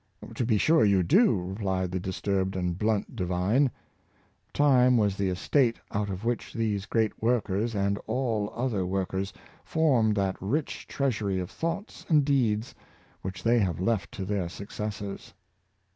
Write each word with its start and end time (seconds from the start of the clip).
"*" 0.13 0.25
To 0.37 0.47
be 0.47 0.57
sure 0.57 0.83
you 0.83 1.03
do," 1.03 1.39
replied 1.39 1.91
the 1.91 1.99
disturbed 1.99 2.55
and 2.55 2.75
blunt 2.75 3.15
divine. 3.15 3.69
Time 4.51 4.97
was 4.97 5.15
the 5.15 5.29
estate 5.29 5.79
out 5.91 6.09
of 6.09 6.25
which 6.25 6.53
these 6.55 6.87
great 6.87 7.21
workers, 7.21 7.75
and 7.75 7.99
all 8.07 8.51
other 8.55 8.83
workers, 8.83 9.31
formed 9.63 10.15
that 10.15 10.37
rich 10.41 10.87
treas 10.87 11.19
ury 11.19 11.37
of 11.39 11.51
thoughts 11.51 12.03
and 12.09 12.25
deeds 12.25 12.73
which 13.21 13.43
they 13.43 13.59
have 13.59 13.79
left 13.79 14.11
to 14.13 14.25
their 14.25 14.49
successors. 14.49 15.35